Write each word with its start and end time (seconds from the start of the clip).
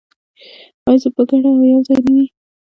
آیا 0.89 1.07
په 1.15 1.21
ګډه 1.29 1.49
او 1.53 1.61
یوځای 1.71 1.99
نه 2.05 2.11
وي؟ 2.15 2.25